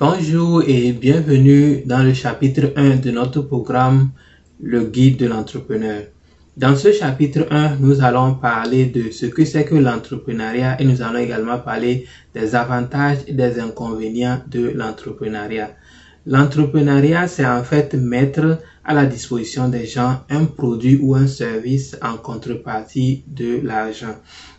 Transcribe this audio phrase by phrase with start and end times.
[0.00, 4.10] Bonjour et bienvenue dans le chapitre 1 de notre programme
[4.62, 6.02] Le guide de l'entrepreneur.
[6.56, 11.02] Dans ce chapitre 1, nous allons parler de ce que c'est que l'entrepreneuriat et nous
[11.02, 15.74] allons également parler des avantages et des inconvénients de l'entrepreneuriat.
[16.26, 21.96] L'entrepreneuriat, c'est en fait mettre à la disposition des gens un produit ou un service
[22.02, 24.14] en contrepartie de l'argent.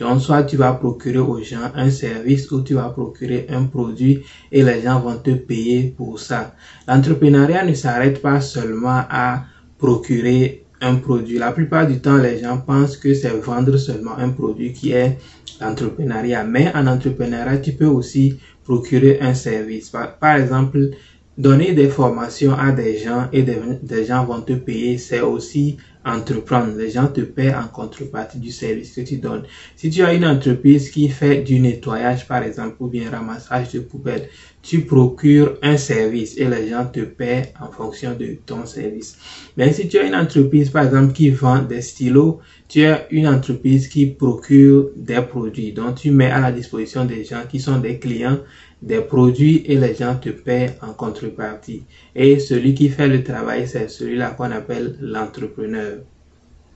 [0.00, 4.22] Donc, soit tu vas procurer aux gens un service ou tu vas procurer un produit
[4.50, 6.54] et les gens vont te payer pour ça.
[6.88, 9.44] L'entrepreneuriat ne s'arrête pas seulement à
[9.76, 11.38] procurer un produit.
[11.38, 15.18] La plupart du temps, les gens pensent que c'est vendre seulement un produit qui est
[15.60, 16.44] l'entrepreneuriat.
[16.44, 19.90] Mais en entrepreneuriat, tu peux aussi procurer un service.
[19.90, 20.90] Par, exemple,
[21.38, 26.76] donner des formations à des gens et des gens vont te payer, c'est aussi entreprendre.
[26.76, 29.44] Les gens te paient en contrepartie du service que tu donnes.
[29.76, 33.80] Si tu as une entreprise qui fait du nettoyage, par exemple, ou bien ramassage de
[33.80, 34.28] poubelles,
[34.62, 39.16] tu procures un service et les gens te paient en fonction de ton service.
[39.56, 43.26] Mais si tu as une entreprise, par exemple, qui vend des stylos, tu as une
[43.26, 45.72] entreprise qui procure des produits.
[45.72, 48.38] Donc, tu mets à la disposition des gens qui sont des clients
[48.82, 51.84] des produits et les gens te paient en contrepartie.
[52.14, 55.98] Et celui qui fait le travail, c'est celui-là qu'on appelle l'entrepreneur.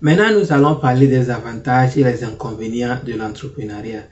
[0.00, 4.02] Maintenant, nous allons parler des avantages et les inconvénients de l'entrepreneuriat.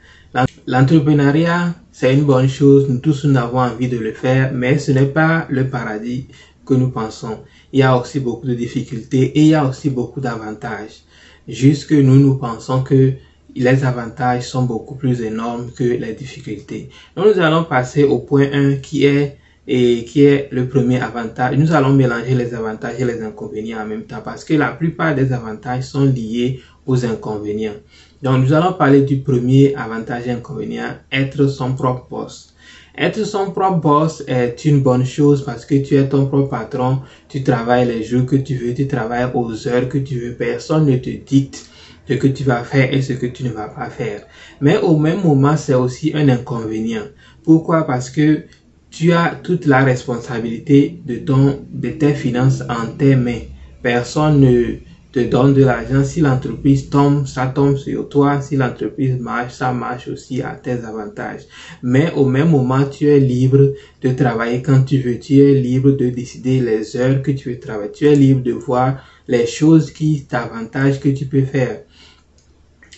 [0.66, 4.92] L'entrepreneuriat, c'est une bonne chose, nous tous nous avons envie de le faire, mais ce
[4.92, 6.28] n'est pas le paradis
[6.64, 7.40] que nous pensons.
[7.72, 11.02] Il y a aussi beaucoup de difficultés et il y a aussi beaucoup d'avantages.
[11.46, 13.12] Juste que nous, nous pensons que
[13.55, 16.91] les avantages sont beaucoup plus énormes que les difficultés.
[17.17, 21.56] Donc, nous allons passer au point 1 qui est et qui est le premier avantage.
[21.56, 25.14] Nous allons mélanger les avantages et les inconvénients en même temps parce que la plupart
[25.14, 27.77] des avantages sont liés aux inconvénients.
[28.22, 32.55] Donc, nous allons parler du premier avantage et inconvénient, être son propre boss.
[32.97, 37.00] Être son propre boss est une bonne chose parce que tu es ton propre patron,
[37.28, 40.87] tu travailles les jours que tu veux, tu travailles aux heures que tu veux, personne
[40.87, 41.71] ne te dicte
[42.08, 44.26] ce que tu vas faire et ce que tu ne vas pas faire.
[44.60, 47.04] Mais au même moment, c'est aussi un inconvénient.
[47.44, 47.86] Pourquoi?
[47.86, 48.44] Parce que
[48.90, 53.42] tu as toute la responsabilité de ton, de tes finances en tes mains.
[53.82, 54.76] Personne ne
[55.12, 56.03] te donne de l'argent.
[56.05, 58.41] Si l'entreprise tombe, ça tombe sur toi.
[58.41, 61.43] Si l'entreprise marche, ça marche aussi à tes avantages.
[61.83, 65.19] Mais au même moment, tu es libre de travailler quand tu veux.
[65.19, 67.93] Tu es libre de décider les heures que tu veux travailler.
[67.93, 71.83] Tu es libre de voir les choses qui t'avantagent que tu peux faire.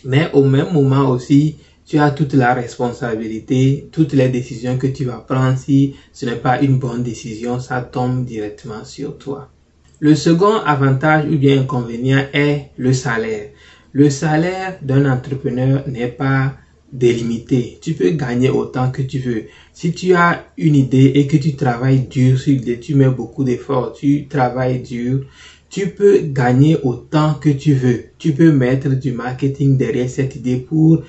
[0.04, 5.04] Mais au même moment aussi, tu as toute la responsabilité, toutes les décisions que tu
[5.04, 5.58] vas prendre.
[5.58, 9.50] Si ce n'est pas une bonne décision, ça tombe directement sur toi.
[10.00, 13.50] Le second avantage ou bien inconvénient est le salaire.
[13.92, 16.54] Le salaire d'un entrepreneur n'est pas
[16.92, 17.78] délimité.
[17.80, 19.44] Tu peux gagner autant que tu veux.
[19.72, 23.44] Si tu as une idée et que tu travailles dur sur l'idée, tu mets beaucoup
[23.44, 25.26] d'efforts, tu travailles dur,
[25.70, 28.06] tu peux gagner autant que tu veux.
[28.18, 31.02] Tu peux mettre du marketing derrière cette idée pour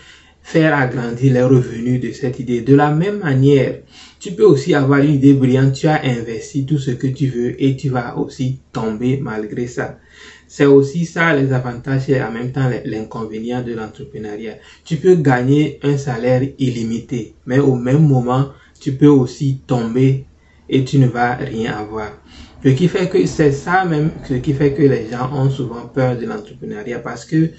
[0.44, 2.62] faire agrandir les revenus de cette idée.
[2.62, 3.80] De la même manière,
[4.26, 7.64] tu peux aussi avoir une idée brillante, tu as investi tout ce que tu veux
[7.64, 10.00] et tu vas aussi tomber malgré ça.
[10.48, 14.56] C'est aussi ça les avantages et en même temps l'inconvénient de l'entrepreneuriat.
[14.84, 18.50] Tu peux gagner un salaire illimité, mais au même moment,
[18.82, 20.26] tu peux aussi tomber
[20.68, 22.20] et tu ne vas rien avoir.
[22.64, 25.86] Ce qui fait que c'est ça même, ce qui fait que les gens ont souvent
[25.86, 27.52] peur de l'entrepreneuriat parce que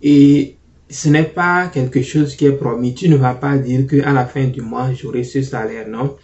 [0.00, 0.56] et
[0.92, 2.94] ce n'est pas quelque chose qui est promis.
[2.94, 6.16] Tu ne vas pas dire que à la fin du mois, j'aurai ce salaire, non.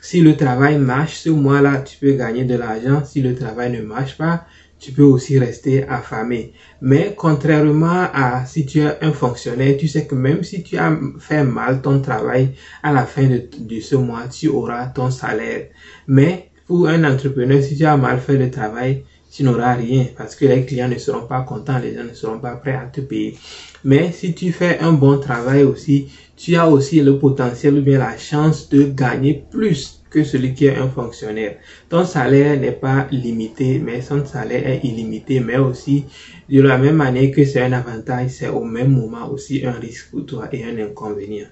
[0.00, 3.04] Si le travail marche, ce mois-là, tu peux gagner de l'argent.
[3.04, 4.46] Si le travail ne marche pas,
[4.78, 6.54] tu peux aussi rester affamé.
[6.80, 10.96] Mais contrairement à si tu es un fonctionnaire, tu sais que même si tu as
[11.18, 15.68] fait mal ton travail, à la fin de, de ce mois, tu auras ton salaire.
[16.08, 20.36] Mais pour un entrepreneur, si tu as mal fait le travail, tu n'auras rien parce
[20.36, 23.00] que les clients ne seront pas contents, les gens ne seront pas prêts à te
[23.00, 23.38] payer.
[23.82, 27.98] Mais si tu fais un bon travail aussi, tu as aussi le potentiel ou bien
[27.98, 31.56] la chance de gagner plus que celui qui est un fonctionnaire.
[31.88, 36.04] Ton salaire n'est pas limité, mais son salaire est illimité, mais aussi
[36.50, 40.10] de la même manière que c'est un avantage, c'est au même moment aussi un risque
[40.10, 41.48] pour toi et un inconvénient.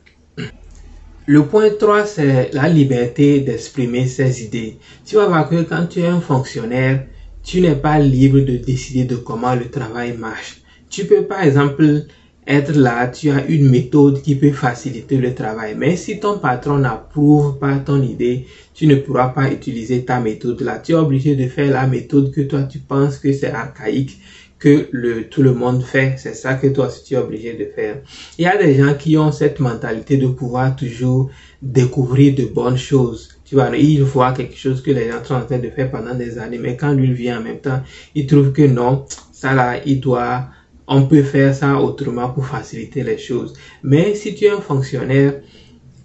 [1.27, 4.79] Le point 3, c'est la liberté d'exprimer ses idées.
[5.07, 7.07] Tu vas voir que quand tu es un fonctionnaire,
[7.43, 10.63] tu n'es pas libre de décider de comment le travail marche.
[10.89, 12.05] Tu peux par exemple
[12.47, 15.75] être là, tu as une méthode qui peut faciliter le travail.
[15.77, 20.61] Mais si ton patron n'approuve pas ton idée, tu ne pourras pas utiliser ta méthode
[20.63, 20.79] là.
[20.79, 24.19] Tu es obligé de faire la méthode que toi tu penses que c'est archaïque,
[24.59, 27.99] que tout le monde fait, c'est ça que toi tu es obligé de faire.
[28.39, 31.31] Il y a des gens qui ont cette mentalité de pouvoir toujours
[31.63, 33.40] découvrir de bonnes choses.
[33.51, 36.15] Tu vois, il voit quelque chose que les gens sont en train de faire pendant
[36.15, 37.83] des années, mais quand lui vient en même temps,
[38.15, 40.45] il trouve que non, ça là, il doit,
[40.87, 43.55] on peut faire ça autrement pour faciliter les choses.
[43.83, 45.41] Mais si tu es un fonctionnaire,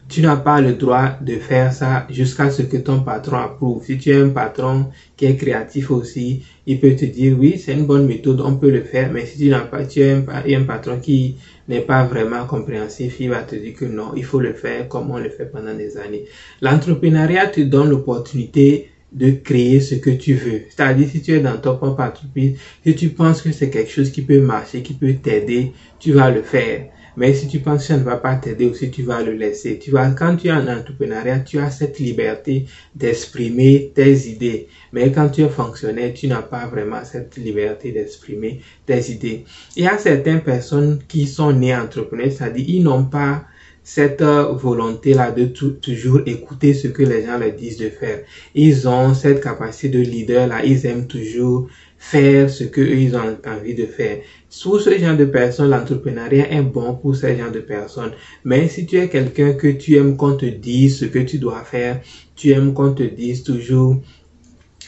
[0.07, 3.83] tu n'as pas le droit de faire ça jusqu'à ce que ton patron approuve.
[3.83, 4.87] Si tu es un patron
[5.17, 8.69] qui est créatif aussi, il peut te dire oui, c'est une bonne méthode, on peut
[8.69, 11.37] le faire, mais si tu n'as pas, tu es un, patron qui
[11.67, 15.09] n'est pas vraiment compréhensif, il va te dire que non, il faut le faire comme
[15.09, 16.25] on le fait pendant des années.
[16.61, 20.63] L'entrepreneuriat te donne l'opportunité de créer ce que tu veux.
[20.69, 24.11] C'est-à-dire, si tu es dans ton propre entreprise, si tu penses que c'est quelque chose
[24.11, 26.89] qui peut marcher, qui peut t'aider, tu vas le faire.
[27.17, 29.79] Mais si tu penses que ça ne va pas t'aider aussi, tu vas le laisser.
[29.79, 34.67] Tu vois, quand tu es en entrepreneuriat, tu as cette liberté d'exprimer tes idées.
[34.91, 39.45] Mais quand tu es fonctionnaire, tu n'as pas vraiment cette liberté d'exprimer tes idées.
[39.75, 43.45] Il y a certaines personnes qui sont nées entrepreneurs, c'est-à-dire ils n'ont pas
[43.85, 48.21] cette volonté-là de toujours écouter ce que les gens leur disent de faire.
[48.55, 51.67] Ils ont cette capacité de leader-là, ils aiment toujours
[51.99, 54.17] faire ce que ils ont envie de faire.
[54.63, 58.13] Pour ce genre de personnes, l'entrepreneuriat est bon pour ce genre de personnes.
[58.43, 61.63] Mais si tu es quelqu'un que tu aimes qu'on te dise ce que tu dois
[61.63, 62.01] faire,
[62.35, 64.01] tu aimes qu'on te dise toujours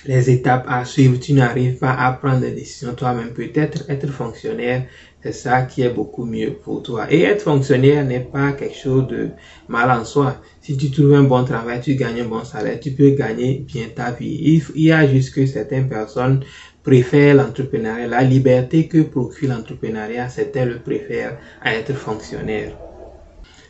[0.07, 3.33] les étapes à suivre, tu n'arrives pas à prendre des décisions toi-même.
[3.33, 4.85] Peut-être être fonctionnaire,
[5.21, 7.11] c'est ça qui est beaucoup mieux pour toi.
[7.11, 9.29] Et être fonctionnaire n'est pas quelque chose de
[9.67, 10.41] mal en soi.
[10.61, 13.87] Si tu trouves un bon travail, tu gagnes un bon salaire, tu peux gagner bien
[13.93, 14.63] ta vie.
[14.75, 16.41] Il y a juste que certaines personnes
[16.83, 22.77] préfèrent l'entrepreneuriat, la liberté que procure l'entrepreneuriat, certains le préfèrent à être fonctionnaire.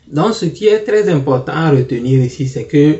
[0.06, 2.98] Donc, ce qui est très important à retenir ici, c'est que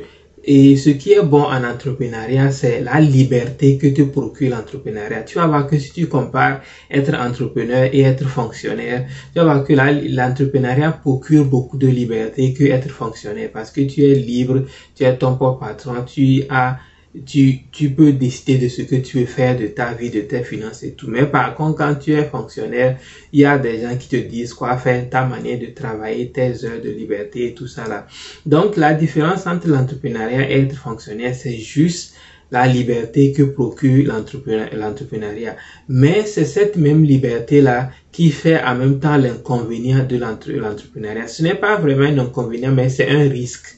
[0.50, 5.22] et ce qui est bon en entrepreneuriat, c'est la liberté que te procure l'entrepreneuriat.
[5.24, 9.62] Tu vas voir que si tu compares être entrepreneur et être fonctionnaire, tu vas voir
[9.62, 14.62] que l'entrepreneuriat procure beaucoup de liberté que être fonctionnaire parce que tu es libre,
[14.94, 16.78] tu es ton propre patron, tu as
[17.24, 20.42] tu, tu peux décider de ce que tu veux faire de ta vie, de tes
[20.42, 21.08] finances et tout.
[21.08, 22.98] Mais par contre, quand tu es fonctionnaire,
[23.32, 26.64] il y a des gens qui te disent quoi faire, ta manière de travailler, tes
[26.64, 28.06] heures de liberté et tout ça là.
[28.46, 32.14] Donc, la différence entre l'entrepreneuriat et être fonctionnaire, c'est juste
[32.50, 35.56] la liberté que procure l'entrepreneuriat.
[35.88, 41.28] Mais c'est cette même liberté-là qui fait en même temps l'inconvénient de l'entrepreneuriat.
[41.28, 43.76] Ce n'est pas vraiment un inconvénient, mais c'est un risque.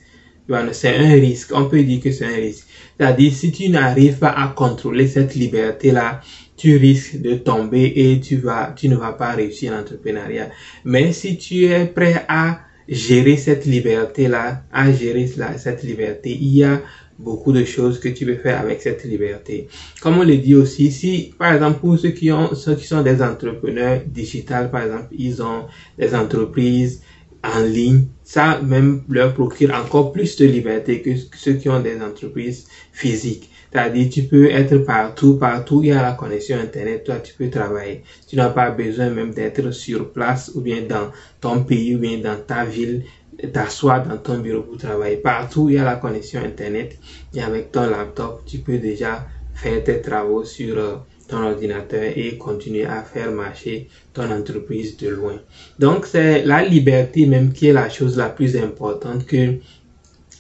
[0.73, 1.53] C'est un risque.
[1.55, 2.67] On peut dire que c'est un risque.
[2.99, 6.21] C'est-à-dire, si tu n'arrives pas à contrôler cette liberté-là,
[6.57, 10.51] tu risques de tomber et tu vas, tu ne vas pas réussir l'entrepreneuriat.
[10.85, 15.27] Mais si tu es prêt à gérer cette liberté-là, à gérer
[15.57, 16.83] cette liberté, il y a
[17.19, 19.69] beaucoup de choses que tu peux faire avec cette liberté.
[20.01, 23.23] Comme on le dit aussi, si, par exemple, pour ceux qui ceux qui sont des
[23.23, 25.65] entrepreneurs digitales, par exemple, ils ont
[25.99, 27.03] des entreprises,
[27.43, 32.01] en ligne, ça même leur procure encore plus de liberté que ceux qui ont des
[32.03, 33.51] entreprises physiques.
[33.73, 37.49] C'est-à-dire, tu peux être partout, partout, il y a la connexion Internet, toi, tu peux
[37.49, 38.03] travailler.
[38.29, 42.19] Tu n'as pas besoin même d'être sur place ou bien dans ton pays ou bien
[42.19, 43.05] dans ta ville,
[43.53, 45.17] t'asseoir dans ton bureau pour travailler.
[45.17, 46.99] Partout, il y a la connexion Internet
[47.33, 50.97] et avec ton laptop, tu peux déjà faire tes travaux sur euh,
[51.31, 55.41] ton ordinateur et continuer à faire marcher ton entreprise de loin.
[55.79, 59.55] Donc c'est la liberté même qui est la chose la plus importante que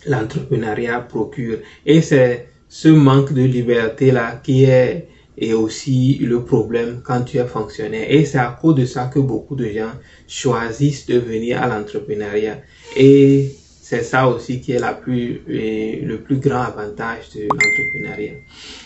[0.06, 1.58] l'entrepreneuriat procure.
[1.86, 7.38] Et c'est ce manque de liberté là qui est et aussi le problème quand tu
[7.38, 8.06] es fonctionnaire.
[8.08, 9.93] Et c'est à cause de ça que beaucoup de gens
[10.29, 12.58] choisissent de venir à l'entrepreneuriat.
[12.96, 13.55] Et
[13.91, 18.35] c'est ça aussi qui est la plus, le plus grand avantage de l'entrepreneuriat.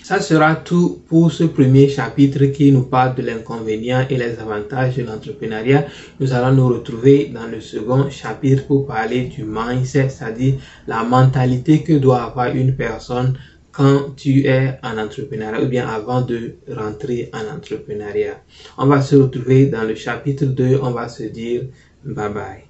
[0.03, 4.97] Ça sera tout pour ce premier chapitre qui nous parle de l'inconvénient et les avantages
[4.97, 5.85] de l'entrepreneuriat.
[6.21, 10.55] Nous allons nous retrouver dans le second chapitre pour parler du mindset, c'est-à-dire
[10.87, 13.37] la mentalité que doit avoir une personne
[13.73, 18.41] quand tu es en entrepreneuriat ou bien avant de rentrer en entrepreneuriat.
[18.79, 21.65] On va se retrouver dans le chapitre 2, on va se dire
[22.07, 22.64] bye bye.